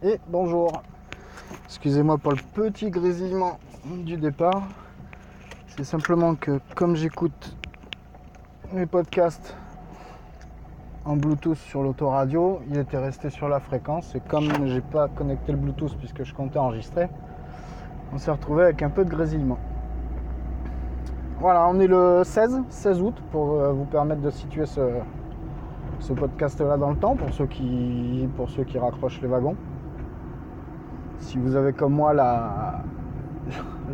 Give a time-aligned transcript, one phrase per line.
[0.00, 0.70] Et bonjour.
[1.64, 4.62] Excusez-moi pour le petit grésillement du départ.
[5.66, 7.56] C'est simplement que comme j'écoute
[8.72, 9.56] mes podcasts
[11.04, 15.50] en Bluetooth sur l'autoradio, il était resté sur la fréquence et comme j'ai pas connecté
[15.50, 17.08] le Bluetooth puisque je comptais enregistrer,
[18.12, 19.58] on s'est retrouvé avec un peu de grésillement.
[21.40, 24.80] Voilà, on est le 16, 16 août pour euh, vous permettre de situer ce,
[25.98, 29.56] ce podcast-là dans le temps pour ceux qui raccrochent les wagons.
[31.20, 32.82] Si vous avez comme moi la,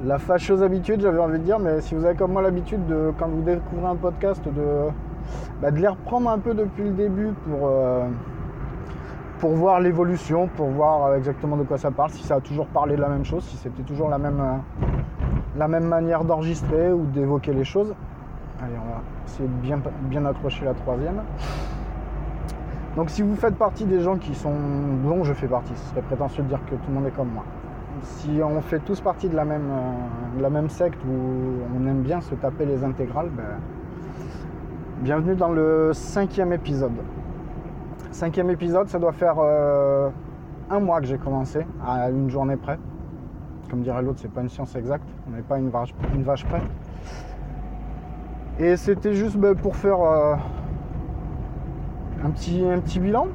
[0.04, 3.12] la fâcheuse habitude, j'avais envie de dire, mais si vous avez comme moi l'habitude de,
[3.18, 4.90] quand vous découvrez un podcast, de,
[5.60, 8.06] bah, de les reprendre un peu depuis le début pour, euh,
[9.38, 12.96] pour voir l'évolution, pour voir exactement de quoi ça parle, si ça a toujours parlé
[12.96, 14.86] de la même chose, si c'était toujours la même, euh,
[15.56, 17.94] la même manière d'enregistrer ou d'évoquer les choses.
[18.62, 21.22] Allez, on va essayer de bien, bien accrocher la troisième.
[22.96, 24.54] Donc si vous faites partie des gens qui sont
[25.04, 27.30] dont je fais partie, ce serait prétentieux de dire que tout le monde est comme
[27.30, 27.44] moi.
[28.02, 31.86] Si on fait tous partie de la même, euh, de la même secte où on
[31.86, 33.58] aime bien se taper les intégrales, ben,
[35.00, 36.92] bienvenue dans le cinquième épisode.
[38.12, 40.10] Cinquième épisode, ça doit faire euh,
[40.70, 42.78] un mois que j'ai commencé, à une journée près.
[43.70, 46.44] Comme dirait l'autre, c'est pas une science exacte, on n'est pas une vache, une vache
[46.44, 46.62] près.
[48.60, 50.36] Et c'était juste ben, pour faire euh,
[52.24, 53.26] un petit, bilan.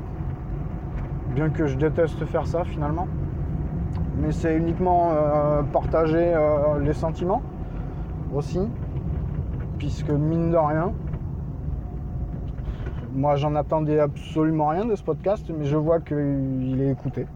[1.35, 3.07] Bien que je déteste faire ça finalement.
[4.17, 7.41] Mais c'est uniquement euh, partager euh, les sentiments
[8.33, 8.59] aussi.
[9.77, 10.91] Puisque mine de rien,
[13.13, 17.27] moi j'en attendais absolument rien de ce podcast, mais je vois qu'il est écouté.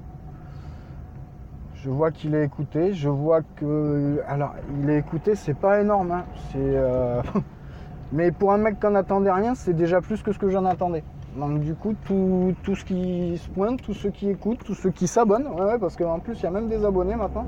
[1.76, 4.22] Je vois qu'il est écouté, je vois que.
[4.28, 6.24] Alors, il est écouté, c'est pas énorme, hein.
[6.56, 7.22] euh,
[8.12, 10.66] Mais pour un mec qui n'en attendait rien, c'est déjà plus que ce que j'en
[10.66, 11.04] attendais.
[11.38, 14.92] Donc du coup, tout, tout ce qui se pointe, tous ceux qui écoutent, tous ceux
[14.92, 17.46] qui s'abonnent, ouais, ouais, parce qu'en plus, il y a même des abonnés maintenant.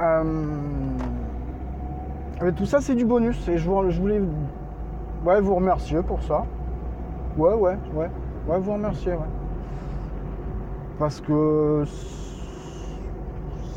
[0.00, 0.22] Euh,
[2.56, 3.48] tout ça, c'est du bonus.
[3.48, 4.20] Et je, voulais
[5.24, 6.44] ouais, vous remercier pour ça.
[7.36, 8.10] Ouais, ouais, ouais.
[8.48, 9.18] Ouais, vous remercier, ouais.
[10.98, 11.82] Parce que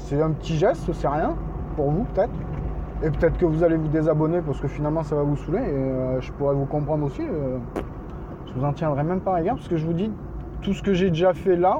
[0.05, 1.35] c'est un petit geste, c'est rien.
[1.75, 2.33] Pour vous, peut-être.
[3.03, 5.59] Et peut-être que vous allez vous désabonner parce que finalement ça va vous saouler.
[5.59, 7.21] Et euh, je pourrais vous comprendre aussi.
[7.21, 7.59] euh,
[8.57, 10.11] vous en tiendrai même pas rigueur parce que je vous dis
[10.61, 11.79] tout ce que j'ai déjà fait là,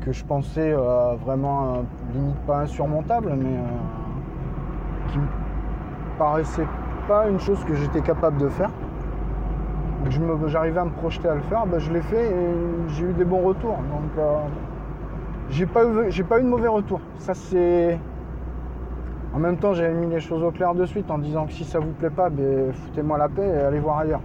[0.00, 5.26] que je pensais euh, vraiment euh, limite pas insurmontable, mais euh, qui me
[6.18, 6.66] paraissait
[7.08, 8.70] pas une chose que j'étais capable de faire.
[10.46, 12.54] J'arrivais à me projeter à le faire, ben, je l'ai fait et
[12.88, 13.76] j'ai eu des bons retours.
[13.76, 14.24] Donc
[15.48, 17.00] j'ai pas, eu- pas eu de mauvais retours.
[17.18, 17.98] Ça c'est.
[19.32, 21.64] En même temps, j'avais mis les choses au clair de suite en disant que si
[21.64, 24.20] ça vous plaît pas, ben, foutez-moi la paix et allez voir ailleurs.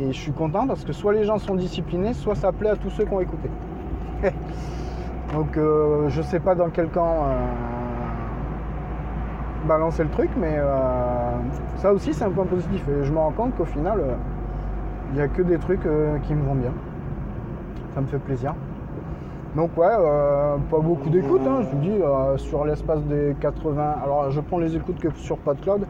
[0.00, 2.76] Et je suis content parce que soit les gens sont disciplinés, soit ça plaît à
[2.76, 3.50] tous ceux qui ont écouté.
[5.34, 7.46] Donc euh, je sais pas dans quel camp euh,
[9.68, 11.32] balancer le truc, mais euh,
[11.76, 12.82] ça aussi c'est un point positif.
[12.88, 14.14] Et je me rends compte qu'au final, euh,
[15.10, 15.86] il n'y a que des trucs
[16.22, 16.72] qui me vont bien.
[17.94, 18.54] Ça me fait plaisir.
[19.56, 19.88] Donc ouais,
[20.70, 21.98] pas beaucoup d'écoutes, hein, je vous dis,
[22.36, 23.96] sur l'espace des 80.
[24.04, 25.84] Alors je prends les écoutes que sur PodCloud,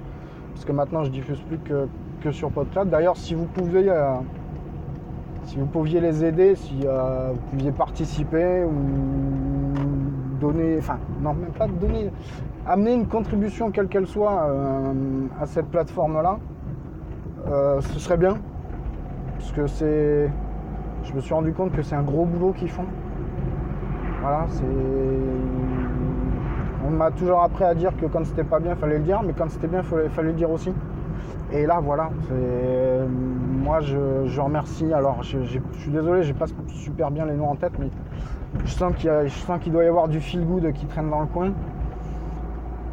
[0.55, 1.87] parce que maintenant je diffuse plus que,
[2.21, 2.89] que sur PodCloud.
[2.89, 4.15] D'ailleurs, si vous pouvez, euh,
[5.45, 11.51] si vous pouviez les aider, si euh, vous pouviez participer ou donner, enfin non même
[11.51, 12.11] pas donner,
[12.67, 14.93] amener une contribution quelle qu'elle soit euh,
[15.41, 16.39] à cette plateforme-là,
[17.81, 18.37] ce serait bien,
[19.39, 20.31] parce que c'est,
[21.03, 22.85] je me suis rendu compte que c'est un gros boulot qu'ils font.
[24.21, 24.65] Voilà, c'est.
[26.87, 29.33] On m'a toujours appris à dire que quand c'était pas bien, fallait le dire, mais
[29.33, 30.73] quand c'était bien, fallait, fallait le dire aussi.
[31.53, 32.11] Et là, voilà.
[33.63, 34.93] Moi, je, remercie.
[34.93, 37.91] Alors, je, suis désolé, j'ai pas super bien les noms en tête, mais
[38.65, 41.53] je sens qu'il doit y avoir du feel good qui traîne dans le coin.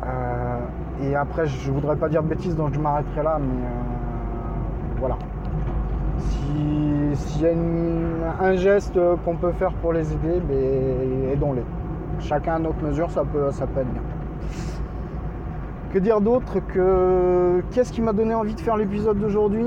[0.06, 0.60] Euh,
[1.02, 5.18] et après, je voudrais pas dire de bêtises, donc je m'arrêterai là, mais euh, voilà.
[6.20, 10.42] Si- S'il y a un geste qu'on peut faire pour les aider,
[11.34, 11.64] aidons-les.
[12.20, 14.02] Chacun à notre mesure, ça peut, ça peut être bien.
[15.94, 19.66] Que dire d'autre que qu'est-ce qui m'a donné envie de faire l'épisode d'aujourd'hui?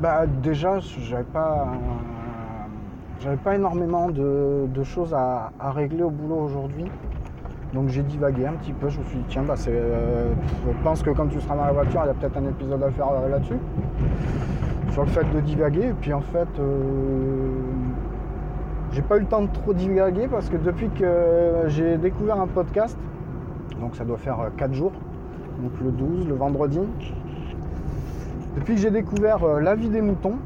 [0.00, 1.68] Bah déjà, j'avais pas,
[3.20, 6.86] j'avais pas énormément de, choses à, à régler au boulot aujourd'hui.
[7.72, 9.70] Donc j'ai divagué un petit peu, je me suis dit tiens bah c'est.
[9.72, 10.32] euh,
[10.66, 12.82] je pense que quand tu seras dans la voiture, il y a peut-être un épisode
[12.82, 13.56] à faire euh, là-dessus.
[14.90, 15.86] Sur le fait de divaguer.
[15.86, 17.50] Et puis en fait euh,
[18.90, 22.48] j'ai pas eu le temps de trop divaguer parce que depuis que j'ai découvert un
[22.48, 22.98] podcast,
[23.82, 24.92] donc ça doit faire 4 jours,
[25.60, 26.78] donc le 12, le vendredi.
[28.54, 30.38] Depuis que j'ai découvert euh, La vie des moutons,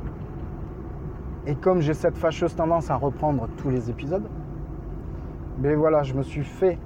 [1.47, 4.25] Et comme j'ai cette fâcheuse tendance à reprendre tous les épisodes,
[5.59, 6.79] ben voilà, je me suis fait.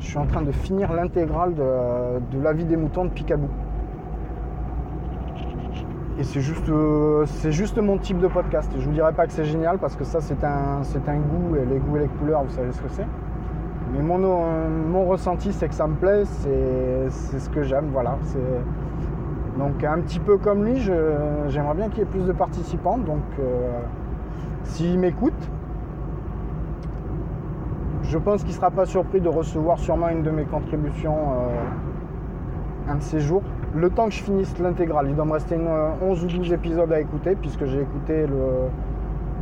[0.00, 3.48] Je suis en train de finir l'intégrale de, La vie des moutons de Picaboo.
[6.18, 8.72] Et c'est juste, euh, c'est juste mon type de podcast.
[8.76, 11.56] Je vous dirais pas que c'est génial parce que ça c'est un, c'est un goût
[11.56, 13.06] et les goûts et les couleurs, vous savez ce que c'est.
[13.96, 18.18] Mais mon, mon ressenti c'est que ça me plaît, c'est, ce que j'aime, voilà.
[19.58, 22.98] Donc un petit peu comme lui, j'aimerais bien qu'il y ait plus de participants.
[22.98, 23.80] Donc euh,
[24.64, 25.50] s'il m'écoute,
[28.02, 32.90] je pense qu'il ne sera pas surpris de recevoir sûrement une de mes contributions euh,
[32.90, 33.42] un de ces jours.
[33.74, 37.00] Le temps que je finisse l'intégrale, il doit me rester 11 ou 12 épisodes à
[37.00, 38.26] écouter, puisque j'ai écouté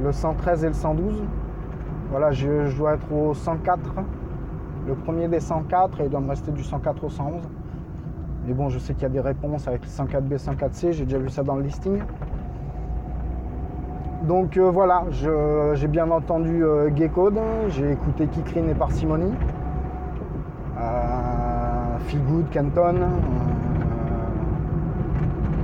[0.02, 1.22] le, 113 et le 112.
[2.10, 3.80] Voilà, je, dois être au 104,
[4.86, 7.42] le premier des 104, et il doit me rester du 104 au 111.
[8.46, 11.30] Mais bon, je sais qu'il y a des réponses avec 104B, 104C, j'ai déjà vu
[11.30, 12.00] ça dans le listing.
[14.26, 17.10] Donc euh, voilà, j'ai bien entendu euh, Gay
[17.68, 19.30] j'ai écouté Kikrine et Parsimony,
[20.78, 22.96] euh, Feel Good, Canton.
[22.96, 23.06] Euh,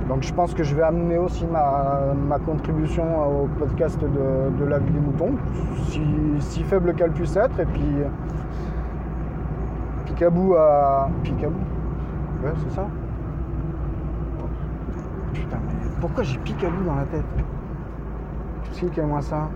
[0.09, 3.03] donc je pense que je vais amener aussi ma, contribution
[3.43, 5.31] au podcast de, La vie des moutons,
[6.39, 7.59] si, faible qu'elle puisse être.
[7.59, 8.03] Et puis
[10.11, 11.09] Picabou à.
[11.23, 11.59] Picabou
[12.43, 12.85] Ouais, c'est ça.
[15.33, 17.23] Putain, mais pourquoi j'ai Picabou dans la tête?
[18.65, 19.47] Expliquez-moi ça?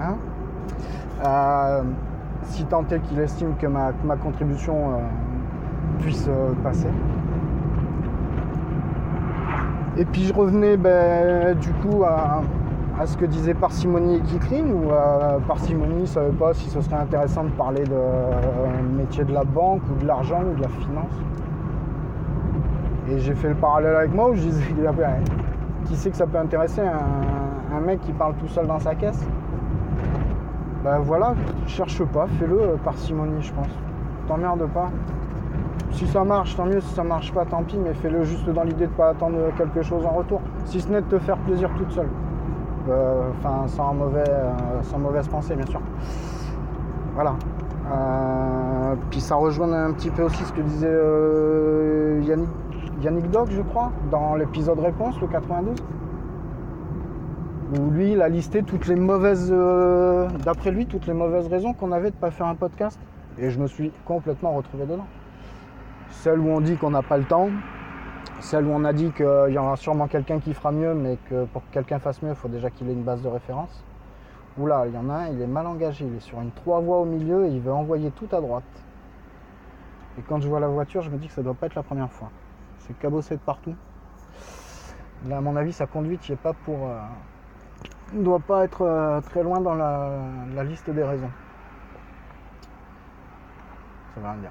[0.00, 0.16] Hein?
[1.24, 1.82] Euh,
[2.44, 4.98] si tant est qu'il estime que ma, contribution euh,
[6.00, 6.88] puisse euh, passer.
[9.96, 12.42] Et puis je revenais ben, du coup à,
[13.06, 14.90] ce que disait Parcimonie et Kikrine, où
[15.46, 19.82] Parcimonie ne savait pas si ce serait intéressant de parler de métier de la banque
[19.90, 21.12] ou de l'argent ou de la finance.
[23.08, 24.62] Et j'ai fait le parallèle avec moi où je disais
[25.86, 29.26] qui sait que ça peut intéresser un, mec qui parle tout seul dans sa caisse?
[30.84, 31.34] Ben voilà,
[31.66, 33.68] cherche pas, fais-le euh, parcimonie je pense.
[34.26, 34.90] T'emmerdes pas.
[35.90, 38.62] Si ça marche, tant mieux, si ça marche pas, tant pis, mais fais-le juste dans
[38.62, 40.40] l'idée de pas attendre quelque chose en retour.
[40.64, 42.08] Si ce n'est de te faire plaisir toute seule.
[42.88, 45.80] Euh, enfin, sans, mauvais, euh, sans mauvaise pensée, bien sûr.
[47.14, 47.34] Voilà.
[49.10, 52.48] puis ça rejoint un petit peu aussi ce que disait Yannick
[53.02, 55.74] Yannick Doc, je crois, dans l'épisode réponse, le 92.
[57.74, 61.72] Où lui, il a listé toutes les mauvaises, euh, d'après lui, toutes les mauvaises raisons
[61.72, 63.00] qu'on avait de ne pas faire un podcast.
[63.38, 65.06] Et je me suis complètement retrouvé dedans.
[66.10, 67.48] Celle où on dit qu'on n'a pas le temps,
[68.40, 71.44] celle où on a dit qu'il y aura sûrement quelqu'un qui fera mieux, mais que
[71.46, 73.84] pour que quelqu'un fasse mieux, il faut déjà qu'il ait une base de référence.
[74.58, 76.80] Oula, il y en a un, il est mal engagé, il est sur une trois
[76.80, 78.64] voies au milieu et il veut envoyer tout à droite.
[80.18, 81.74] Et quand je vois la voiture, je me dis que ça ne doit pas être
[81.74, 82.30] la première fois.
[82.78, 83.74] C'est cabossé de partout.
[85.26, 86.88] Là, à mon avis, sa conduite n'y est pas pour.
[86.88, 86.98] Euh,
[88.12, 91.30] ne doit pas être euh, très loin dans la, liste des raisons.
[94.14, 94.50] Ça veut rien dire.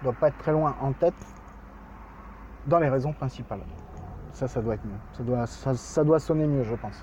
[0.00, 1.14] Ne doit pas être très loin en tête
[2.66, 3.60] dans les raisons principales.
[4.32, 5.46] Ça, ça doit être mieux.
[5.86, 7.02] Ça doit, sonner mieux, je pense.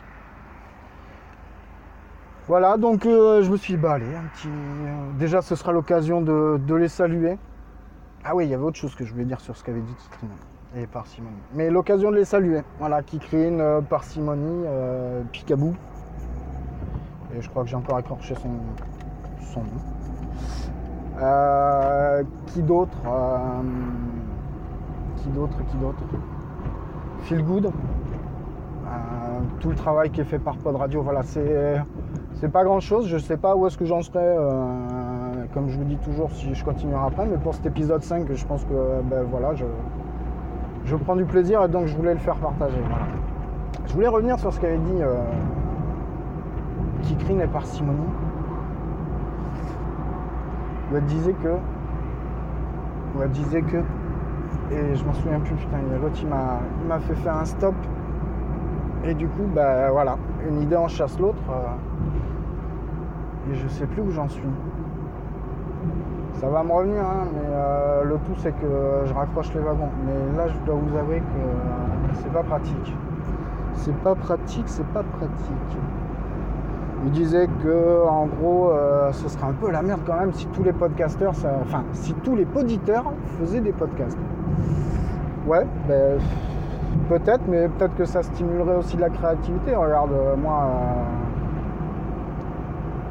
[2.48, 4.50] Voilà, donc euh, je me suis dit, bah allez, un petit.
[5.18, 7.38] déjà, ce sera l'occasion de, les saluer.
[8.24, 9.96] Ah oui, il y avait autre chose que je voulais dire sur ce qu'avait dit
[10.75, 11.36] et parcimonie.
[11.54, 12.62] Mais l'occasion de les saluer.
[12.80, 15.75] Voilà, Kikrine, euh, parcimonie, euh, Picabou.
[17.36, 18.51] Et je crois que j'ai encore accroché son,
[19.53, 19.68] son nom.
[21.22, 22.98] Euh, qui d'autre
[25.22, 26.04] Qui d'autre Qui d'autre
[27.22, 27.72] Feel Good.
[29.60, 33.08] tout le travail qui est fait par Pod Radio, voilà, c'est, pas grand chose.
[33.08, 34.36] Je sais pas où est-ce que j'en serai,
[35.54, 37.28] comme je vous dis toujours, si je continuerai après.
[37.28, 39.66] Mais pour cet épisode 5, je pense que ben, voilà, je,
[40.86, 42.82] je prends du plaisir et donc je voulais le faire partager.
[43.88, 45.16] Je voulais revenir sur ce qu'avait dit euh,
[47.04, 47.98] Kikrine et Parcimonie.
[51.08, 51.56] Disait que.
[53.22, 53.78] Elle disait que.
[54.72, 57.75] Et je m'en souviens plus, putain, l'autre il m'a fait faire un stop.
[59.03, 60.17] Et du coup, bah voilà,
[60.48, 61.41] une idée en chasse l'autre.
[61.50, 64.48] Euh, et je sais plus où j'en suis.
[66.34, 69.89] Ça va me revenir, hein, mais euh, le tout c'est que je raccroche les wagons.
[70.05, 72.96] Mais là, je dois vous avouer que euh, c'est pas pratique.
[73.74, 75.77] C'est pas pratique, c'est pas pratique.
[77.05, 80.46] Il disait que en gros, euh, ce serait un peu la merde quand même si
[80.48, 84.20] tous les podcasteurs, enfin, si tous les poditeurs faisaient des podcasts.
[85.51, 86.17] Ouais, ben,
[87.10, 89.75] peut-être, mais peut-être que ça stimulerait aussi de la créativité.
[89.75, 90.70] Regarde, moi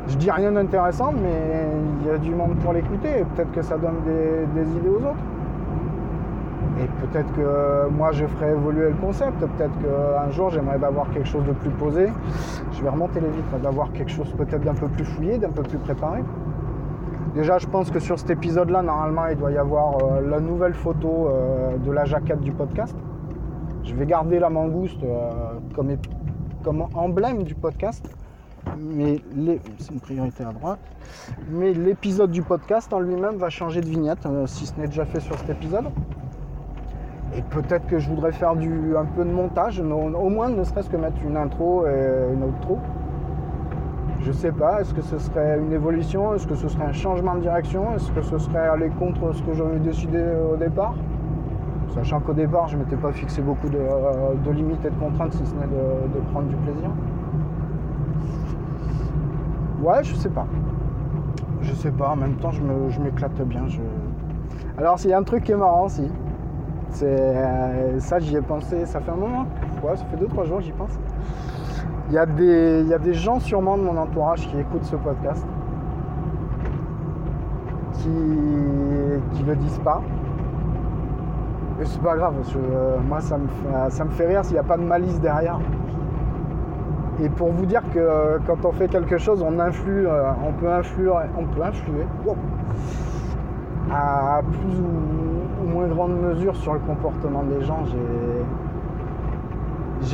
[0.09, 1.69] je dis rien d'intéressant, mais
[2.01, 5.23] il y a du monde pour l'écouter peut-être que ça donne des, idées aux autres.
[6.83, 11.29] Et peut-être que moi je ferai évoluer le concept, peut-être qu'un jour j'aimerais d'avoir quelque
[11.29, 12.07] chose de plus posé.
[12.73, 15.63] Je vais remonter les vitres, d'avoir quelque chose peut-être d'un peu plus fouillé, d'un peu
[15.63, 16.21] plus préparé.
[17.35, 20.75] Déjà je pense que sur cet épisode-là, normalement il doit y avoir euh, la nouvelle
[20.75, 22.97] photo euh, de la jaquette du podcast.
[23.85, 25.31] Je vais garder la mangouste euh,
[26.65, 28.05] comme, emblème du podcast
[28.79, 29.21] mais
[29.79, 30.79] c'est une priorité à droite.
[31.51, 35.21] Mais l'épisode du podcast en lui-même va changer de vignette, si ce n'est déjà fait
[35.21, 35.87] sur cet épisode.
[37.35, 40.97] Et peut-être que je voudrais faire un peu de montage, au moins ne serait-ce que
[40.97, 42.79] mettre une intro et une outro.
[44.23, 47.35] Je sais pas, est-ce que ce serait une évolution, est-ce que ce serait un changement
[47.37, 50.23] de direction, est-ce que ce serait aller contre ce que j'avais décidé
[50.53, 50.95] au départ?
[51.95, 53.81] Sachant qu'au départ, je m'étais pas fixé beaucoup de,
[54.53, 56.91] limites et de contraintes, si ce n'est de, prendre du plaisir.
[59.83, 60.47] Ouais, je sais pas.
[61.63, 63.63] Je sais pas, en même temps, je m'éclate bien.
[64.79, 66.09] Alors, s'il y a un truc qui est marrant, si,
[66.91, 69.47] c'est euh, ça, j'y ai pensé, ça fait un moment.
[69.83, 70.99] Ouais, ça fait 2-3 jours, j'y pense.
[72.11, 74.83] Il y, a des, il y a des gens sûrement de mon entourage qui écoutent
[74.83, 75.47] ce podcast,
[77.93, 80.03] qui ne le disent pas.
[81.81, 84.59] Et c'est pas grave, euh, moi ça me, fait, ça me fait rire s'il n'y
[84.59, 85.61] a pas de malice derrière.
[87.23, 90.73] Et pour vous dire que euh, quand on fait quelque chose, on influe, on peut
[90.73, 92.07] influer, on peut influer
[93.93, 97.85] à plus ou, moins grande mesure sur le comportement des gens.
[97.85, 97.97] J'ai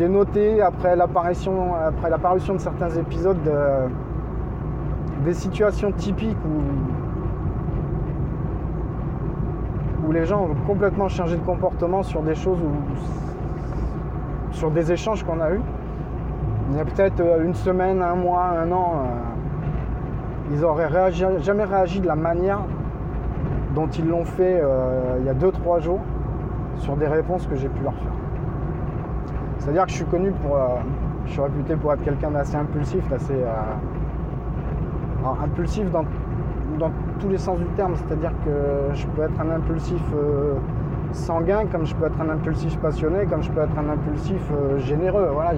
[0.09, 3.39] noté après l'apparition après l'apparition de certains épisodes
[5.25, 6.63] des situations typiques où,
[10.07, 12.71] où les gens ont complètement changé de comportement sur des choses ou
[14.53, 15.61] sur des échanges qu'on a eus.
[16.71, 21.65] Il y a peut-être euh, une semaine, un mois, un an, euh, ils auraient jamais
[21.65, 22.61] réagi de la manière
[23.75, 26.01] dont ils l'ont fait euh, il y a 2-3 jours
[26.79, 28.26] sur des réponses que j'ai pu leur faire.
[29.67, 30.57] C'est-à-dire que je suis connu pour.
[30.57, 30.77] Euh,
[31.27, 33.35] je suis réputé pour être quelqu'un d'assez impulsif, d'assez.
[33.35, 33.63] Euh,
[35.43, 36.05] impulsif dans,
[36.79, 40.01] dans, tous les sens du terme, c'est-à-dire que je peux être un impulsif
[41.11, 44.41] sanguin, comme je peux être un impulsif passionné, comme je peux être un impulsif
[44.79, 45.31] généreux.
[45.33, 45.53] Voilà,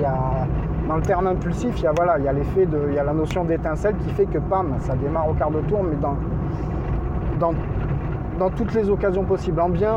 [0.88, 2.78] dans le terme impulsif, il y a, voilà, il y a l'effet de.
[2.88, 5.60] Il y a la notion d'étincelle qui fait que pam, ça démarre au quart de
[5.68, 6.16] tour, mais dans,
[7.38, 7.52] dans
[8.38, 9.60] dans toutes les occasions possibles.
[9.60, 9.92] En bien,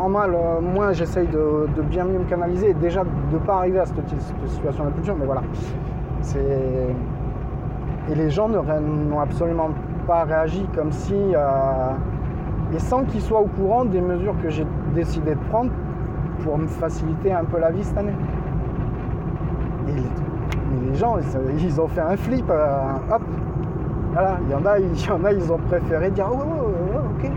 [0.00, 3.56] en mal, euh, moins j'essaye de, bien mieux me canaliser et déjà de ne pas
[3.56, 4.08] arriver à cette,
[4.46, 5.42] situation d'impulsion, mais voilà.
[8.08, 9.70] Et les gens n'ont absolument
[10.06, 11.14] pas réagi comme si.
[11.14, 11.90] Euh,
[12.72, 15.70] et sans qu'ils soient au courant des mesures que j'ai décidé de prendre
[16.44, 18.14] pour me faciliter un peu la vie cette année.
[19.88, 19.92] Et
[20.88, 21.16] les, gens,
[21.58, 22.76] ils, ont fait un flip, euh,
[23.12, 23.22] hop,
[24.12, 26.36] voilà, il y en a, il y en a, ils ont préféré dire oh,
[27.18, 27.30] ok.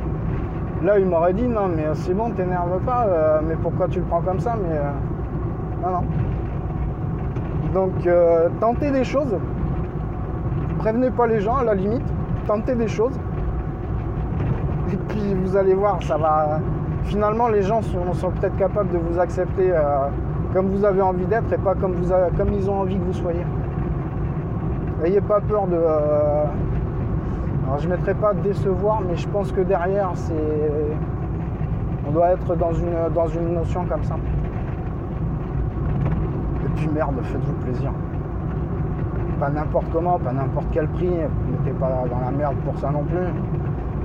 [0.83, 4.05] Là, il m'aurait dit non, mais c'est bon, t'énerve pas, euh, mais pourquoi tu le
[4.05, 4.91] prends comme ça Mais euh,
[5.81, 6.03] non, non.
[7.73, 9.33] Donc, euh, tentez des choses.
[10.79, 12.03] Prévenez pas les gens à la limite.
[12.47, 13.17] Tentez des choses.
[14.91, 16.59] Et puis, vous allez voir, ça va.
[17.03, 19.73] Finalement, les gens sont, peut-être capables de vous accepter
[20.53, 21.95] comme vous avez envie d'être et pas comme,
[22.37, 23.45] comme ils ont envie que vous soyez.
[25.01, 25.79] N'ayez pas peur de
[27.73, 30.35] alors je ne mettrai pas décevoir, mais je pense que derrière, c'est.
[32.07, 34.15] On doit être dans une, notion comme ça.
[36.63, 37.91] Et puis merde, faites-vous plaisir.
[39.39, 41.07] Pas n'importe comment, pas n'importe quel prix.
[41.07, 43.25] N'êtes pas dans la merde pour ça non plus.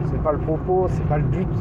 [0.07, 1.53] C'est pas le propos, c'est pas le but.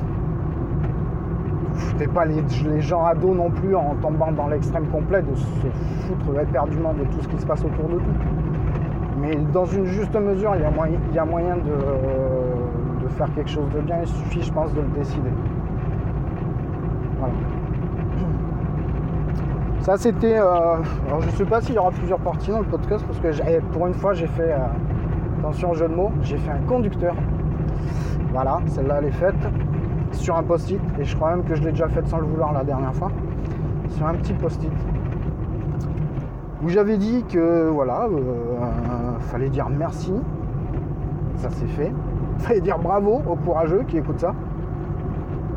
[1.74, 5.36] Vous foutez pas les, les gens ados non plus en tombant dans l'extrême complet de
[5.36, 5.68] se
[6.08, 8.37] foutre éperdument de tout ce qui se passe autour de tout.
[9.28, 13.98] Mais dans une juste mesure, il y a moyen, de, faire quelque chose de bien.
[14.02, 15.30] Il suffit, je pense, de le décider.
[17.20, 17.34] Voilà.
[19.82, 20.38] Ça, c'était.
[20.38, 23.20] Euh, alors, je ne sais pas s'il y aura plusieurs parties dans le podcast parce
[23.20, 24.54] que pour une fois, j'ai fait.
[24.54, 24.60] Euh,
[25.40, 27.16] attention jeu de mots, j'ai fait un conducteur.
[28.32, 29.36] Voilà, celle-là, elle est faite
[30.12, 30.82] sur un post-it.
[31.00, 33.12] Et je crois même que je l'ai déjà faite sans le vouloir la dernière fois.
[33.90, 34.72] Sur un petit post-it
[36.64, 40.14] où j'avais dit que voilà, euh, fallait dire merci,
[41.36, 41.92] ça s'est fait.
[42.40, 44.34] Fallait dire bravo aux courageux qui écoutent ça.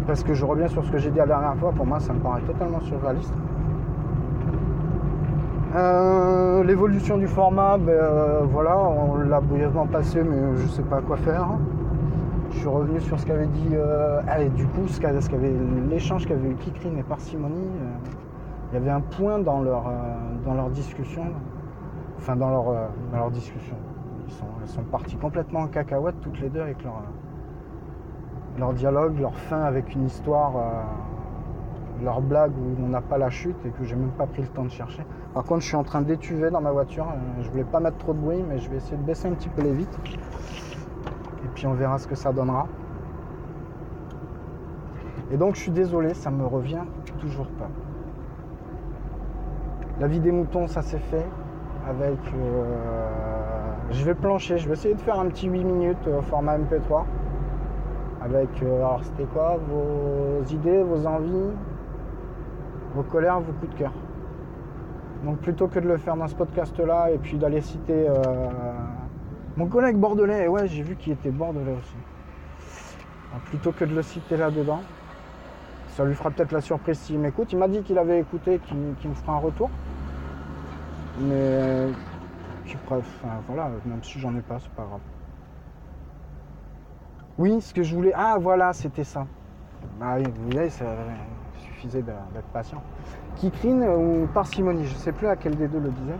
[0.07, 2.13] Parce que je reviens sur ce que j'ai dit la dernière fois, pour moi ça
[2.13, 3.35] me paraît totalement surréaliste.
[5.77, 11.01] Euh, l'évolution du format, ben, euh, voilà, on l'a brièvement passé, mais je sais pas
[11.01, 11.47] quoi faire.
[12.51, 13.77] Je suis revenu sur ce qu'avait dit,
[14.57, 15.53] du coup, ce qu'avait
[15.89, 17.69] l'échange qu'avait eu Kikrin et Parcimonie
[18.73, 19.85] il y avait un point dans leur,
[20.45, 21.25] dans leur discussion,
[22.17, 23.77] enfin dans leur, euh, dans discussion.
[24.63, 27.03] Ils sont, partis complètement en cacahuète toutes les deux avec leur,
[28.59, 30.53] leur dialogue, leur fin avec une histoire,
[32.03, 34.49] leur blague où on n'a pas la chute et que j'ai même pas pris le
[34.49, 35.05] temps de chercher.
[35.35, 37.07] Par contre, je suis en train d'étuver dans ma voiture.
[37.07, 39.33] Euh, je voulais pas mettre trop de bruit, mais je vais essayer de baisser un
[39.33, 39.99] petit peu les vitres.
[41.45, 42.67] Et puis on verra ce que ça donnera.
[45.31, 46.83] Et donc je suis désolé, ça me revient
[47.21, 47.69] toujours pas.
[50.01, 51.27] La vie des moutons, ça s'est fait
[51.87, 52.19] avec.
[52.35, 52.65] Euh,
[53.91, 57.05] je vais plancher, je vais essayer de faire un petit 8 minutes au format MP3
[58.23, 61.51] avec, euh, alors c'était quoi Vos idées, vos envies,
[62.95, 63.93] vos colères, vos coups de cœur?
[65.27, 68.15] Donc plutôt que de le faire dans ce podcast-là et puis d'aller citer euh,
[69.59, 71.97] mon collègue bordelais, ouais j'ai vu qu'il était bordelais aussi.
[73.51, 74.81] plutôt que de le citer là-dedans,
[75.89, 77.53] ça lui fera peut-être la surprise s'il m'écoute.
[77.53, 79.69] Il m'a dit qu'il avait écouté, qu'il me fera un retour.
[81.21, 81.89] Mais
[82.89, 85.01] bref, voilà, même si j'en ai pas, c'est pas grave.
[87.39, 88.13] Oui, ce que je voulais.
[88.15, 89.27] Ah, voilà, c'était ça.
[89.99, 90.85] Bah vous voyez, ça
[91.59, 92.83] suffisait d'être patient.
[93.37, 96.19] Kikrine ou parcimonie, je sais plus à quel des deux le disait.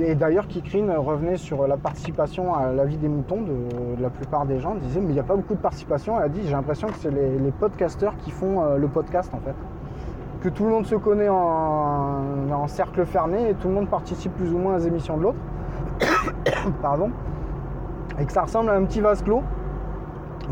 [0.00, 4.44] Et d'ailleurs, Kikrine revenait sur la participation à la vie des moutons de, la plupart
[4.44, 4.74] des gens.
[4.74, 6.18] disait, mais il n'y a pas beaucoup de participation.
[6.18, 9.38] Elle a dit, j'ai l'impression que c'est les, podcasteurs qui font euh, le podcast en
[9.38, 9.54] fait.
[10.42, 12.17] Que tout le monde se connaît en,
[12.68, 15.38] cercle fermé et tout le monde participe plus ou moins aux émissions de l'autre.
[16.82, 17.10] Pardon.
[18.18, 19.42] Et que ça ressemble à un petit vase clos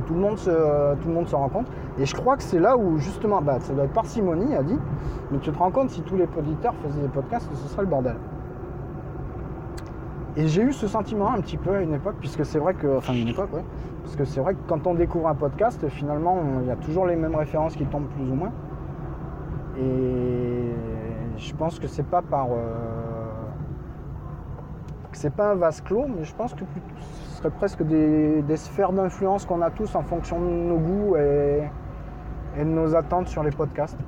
[0.05, 0.51] tout le monde se,
[0.97, 1.67] tout le monde se rend compte.
[1.99, 4.79] Et je crois que c'est là où justement, bah, ça doit être parcimonie, a dit,
[5.31, 7.89] mais tu te rends compte si tous les auditeurs faisaient des podcasts, ce serait le
[7.89, 8.17] bordel.
[10.37, 12.99] Et j'ai eu ce sentiment un petit peu à une époque, puisque c'est vrai que,
[12.99, 13.65] enfin une époque, ouais,
[14.03, 17.07] parce que c'est vrai que quand on découvre un podcast, finalement, il y a toujours
[17.07, 18.53] les mêmes références qui tombent plus ou moins.
[19.79, 20.73] Et
[21.37, 22.57] je pense que c'est pas par, euh,
[25.13, 26.65] c'est pas un vase clos, mais je pense que
[27.31, 31.63] ce serait presque des, sphères d'influence qu'on a tous en fonction de nos goûts et,
[32.59, 33.99] de nos attentes sur les podcasts.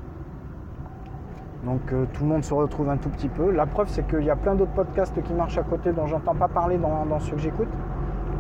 [1.64, 3.50] Donc euh, tout le monde se retrouve un tout petit peu.
[3.50, 6.34] La preuve, c'est qu'il y a plein d'autres podcasts qui marchent à côté dont j'entends
[6.34, 7.68] pas parler dans, ceux que j'écoute.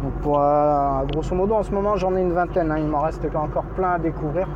[0.02, 2.70] Donc pour euh, grosso modo, en ce moment, j'en ai une vingtaine.
[2.70, 2.78] Hein.
[2.78, 4.48] il m'en reste encore plein à découvrir.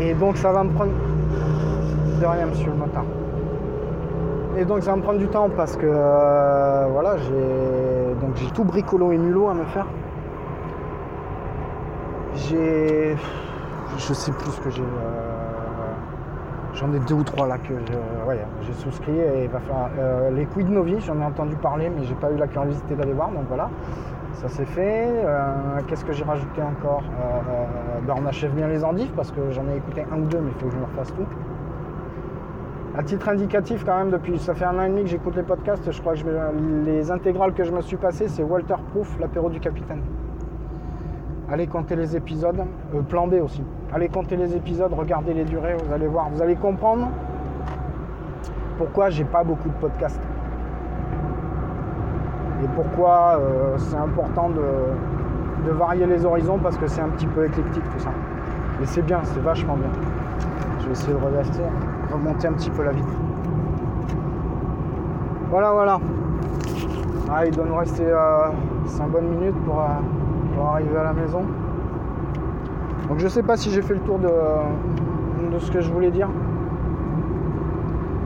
[0.00, 0.92] Et donc ça va me prendre.
[2.20, 3.04] De rien, monsieur le motard.
[4.56, 8.50] Et donc ça va me prendre du temps parce que euh, voilà, j'ai donc j'ai
[8.52, 9.86] tout bricolo et nulot à me faire.
[12.34, 13.16] J'ai
[13.98, 14.80] je sais plus ce que j'ai.
[14.80, 15.92] Euh,
[16.72, 17.74] j'en ai deux ou trois là que
[18.62, 22.04] j'ai souscrit et il va faire euh, les Quid Novi, j'en ai entendu parler mais
[22.04, 23.68] j'ai pas eu la curiosité d'aller voir donc voilà.
[24.32, 25.08] Ça c'est fait.
[25.86, 27.02] Qu'est-ce que j'ai rajouté encore?
[28.06, 30.50] Ben, On achève bien les endives parce que j'en ai écouté un ou deux mais
[30.50, 31.26] il faut que je me refasse tout.
[32.98, 35.42] À titre indicatif, quand même, depuis ça fait un an et demi que j'écoute les
[35.42, 36.22] podcasts, je crois que
[36.86, 40.00] les intégrales que je me suis passé, c'est Walter Proof, l'apéro du capitaine.
[41.52, 43.62] Allez compter les épisodes, euh, plan B aussi.
[43.92, 47.08] Allez compter les épisodes, regardez les durées, vous allez voir, vous allez comprendre
[48.78, 50.22] pourquoi j'ai pas beaucoup de podcasts.
[52.64, 57.44] Et pourquoi euh, c'est important de, varier les horizons parce que c'est un petit peu
[57.44, 58.10] éclectique tout ça.
[58.80, 59.90] Mais c'est bien, c'est vachement bien.
[60.80, 61.62] Je vais essayer de reverser
[62.16, 63.14] remonter un petit peu la vitre.
[65.50, 66.00] Voilà, voilà.
[67.30, 71.42] Ah, il doit nous rester 5 euh, bonnes minutes euh, pour, arriver à la maison.
[73.08, 74.28] Donc je sais pas si j'ai fait le tour de,
[75.52, 76.28] de ce que je voulais dire.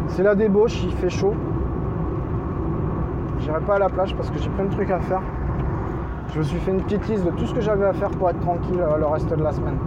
[0.09, 1.35] C'est la débauche, il fait chaud.
[3.41, 5.23] J'irai pas à la plage parce que j'ai plein de trucs à faire.
[6.33, 8.31] Je me suis fait une petite liste de tout ce que j'avais à faire pour
[8.31, 9.79] être tranquille euh, le reste de la semaine.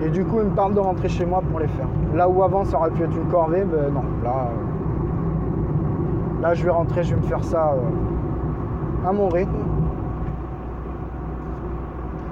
[0.00, 1.88] Et du coup, il me parle de rentrer chez moi pour les faire.
[2.14, 4.04] Là où avant, ça aurait pu être une corvée, ben non.
[4.22, 9.50] Là, euh, là je vais rentrer, je vais me faire ça euh, à mon rythme.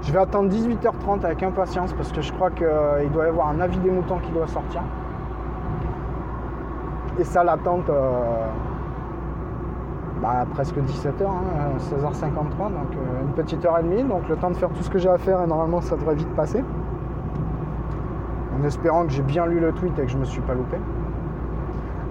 [0.02, 3.48] Je vais attendre 18h30 avec impatience parce que je crois qu'il euh, doit y avoir
[3.48, 4.82] un avis des moutons qui doit sortir.
[7.18, 7.90] Et ça, l'attente,
[10.20, 11.26] bah, presque 17h,
[11.78, 14.04] 16h53, donc une petite heure et demie.
[14.04, 16.14] Donc le temps de faire tout ce que j'ai à faire et normalement ça devrait
[16.14, 16.62] vite passer
[18.58, 20.76] en espérant que j'ai bien lu le tweet et que je me suis pas loupé.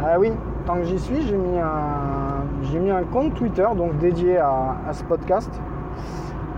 [0.02, 0.32] Ah oui,
[0.66, 5.04] tant que j'y suis, j'ai mis un, mis un compte Twitter donc dédié à, ce
[5.04, 5.50] podcast.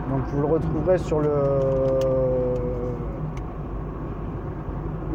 [0.10, 1.30] Donc vous le retrouverez sur le,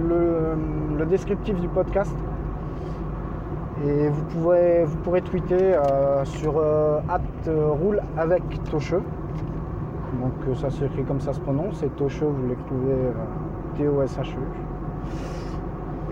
[0.08, 2.14] le, descriptif du podcast.
[3.84, 7.00] Et vous pourrez, vous pourrez tweeter euh, sur euh,
[7.48, 9.02] roule avec Tocheux.
[10.20, 11.82] Donc euh, ça s'écrit comme ça se prononce.
[11.82, 13.12] Et Tocheux, vous l'écrivez euh,
[13.76, 14.38] T-O-S-H-E.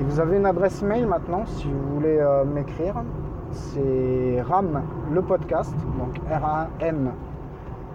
[0.01, 3.03] Et vous avez une adresse mail maintenant si vous voulez euh, m'écrire.
[3.51, 7.11] C'est RAM le podcast, donc R-A-M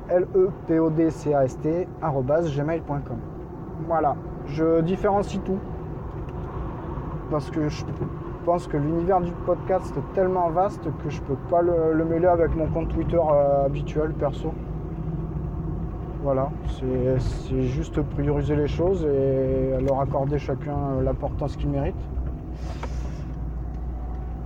[0.09, 3.17] L-E-P-O-D-C-A-S-T, gmail.com.
[3.87, 5.59] Voilà, je différencie tout.
[7.31, 7.83] Parce que je
[8.45, 12.55] pense que l'univers du podcast est tellement vaste que je peux pas le, mêler avec
[12.55, 14.53] mon compte Twitter euh, habituel perso.
[16.25, 21.93] Voilà, c'est juste prioriser les choses et leur accorder chacun l'importance qu'il mérite.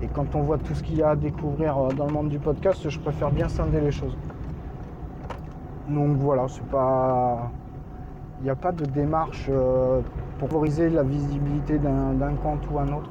[0.01, 2.27] Et quand on voit tout ce qu'il y a à découvrir euh, dans le monde
[2.27, 4.17] du podcast, je préfère bien scinder les choses.
[5.87, 7.49] Donc voilà, c'est pas.
[8.41, 10.01] Il n'y a pas de démarche euh,
[10.37, 13.09] pour favoriser la visibilité d'un compte ou un autre.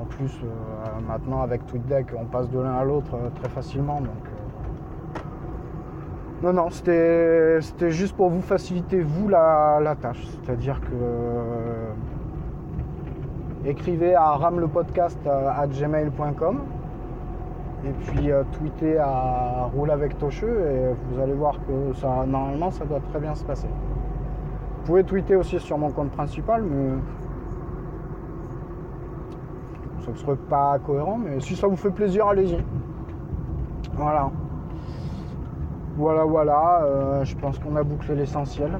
[0.00, 4.00] En plus, euh, maintenant avec TweetDeck, on passe de l'un à l'autre très facilement.
[6.42, 10.24] Non, non, c'était juste pour vous faciliter, vous, la tâche.
[10.26, 10.94] C'est-à-dire que
[13.68, 15.18] écrivez à ramlepodcast
[15.68, 16.60] gmail.com
[17.84, 22.70] et puis euh, tweetez à roule avec Tocheux et vous allez voir que ça normalement
[22.70, 23.68] ça doit très bien se passer.
[23.68, 26.98] Vous pouvez tweeter aussi sur mon compte principal mais
[30.04, 32.58] ça ne serait pas cohérent mais si ça vous fait plaisir allez-y.
[33.94, 34.30] Voilà.
[35.98, 38.78] Voilà voilà, euh, je pense qu'on a bouclé l'essentiel.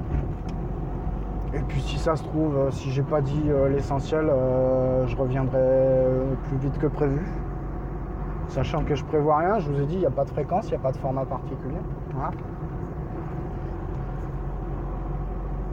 [1.53, 4.31] Et puis si ça se trouve, euh, si j'ai pas dit euh, l'essentiel,
[5.05, 5.59] je reviendrai
[6.45, 7.19] plus vite que prévu.
[8.47, 10.69] Sachant que je prévois rien, je vous ai dit, il n'y a pas de fréquence,
[10.69, 11.81] il n'y a pas de format particulier.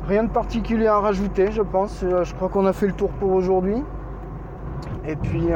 [0.08, 2.02] Rien de particulier à rajouter, je pense.
[2.02, 3.84] Je crois qu'on a fait le tour pour aujourd'hui.
[5.08, 5.50] Et puis,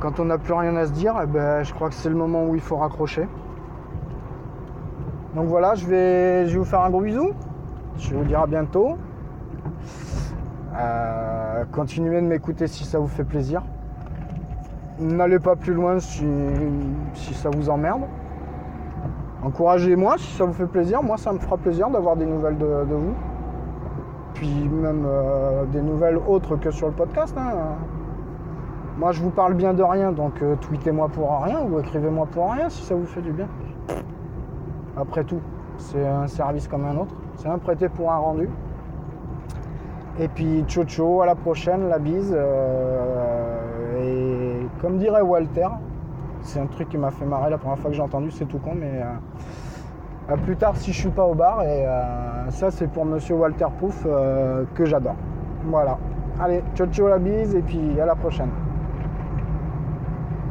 [0.00, 2.14] quand on n'a plus rien à se dire, eh ben, je crois que c'est le
[2.16, 3.28] moment où il faut raccrocher.
[5.34, 7.30] Donc voilà, je vais, je vais vous faire un gros bisou.
[7.98, 8.96] Je vous dire à bientôt.
[10.74, 13.62] Euh, continuez de m'écouter si ça vous fait plaisir.
[14.98, 16.24] N'allez pas plus loin si,
[17.14, 18.02] ça vous emmerde.
[19.42, 21.02] Encouragez-moi si ça vous fait plaisir.
[21.02, 23.14] Moi, ça me fera plaisir d'avoir des nouvelles de, vous.
[24.34, 27.36] Puis même euh, des nouvelles autres que sur le podcast.
[27.38, 27.76] Hein.
[29.00, 32.52] Moi, je vous parle bien de rien, donc euh, tweetez-moi pour rien ou écrivez-moi pour
[32.52, 33.48] rien si ça vous fait du bien.
[34.94, 35.40] Après tout,
[35.78, 37.14] c'est un service comme un autre.
[37.36, 38.50] C'est un prêté pour un rendu.
[40.18, 42.36] Et puis ciao ciao, à la prochaine, la bise.
[42.36, 45.68] Euh, et comme dirait Walter,
[46.42, 48.58] c'est un truc qui m'a fait marrer la première fois que j'ai entendu, c'est tout
[48.58, 51.62] con, mais euh, à plus tard si je suis pas au bar.
[51.62, 51.86] Et
[52.50, 54.06] ça c'est pour monsieur Walter Pouf
[54.74, 55.16] que j'adore.
[55.64, 55.96] Voilà.
[56.38, 58.50] Allez, ciao ciao la bise et puis à la prochaine.